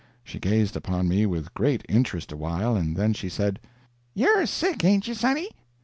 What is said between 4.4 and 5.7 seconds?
sick, ain't you, sonny?"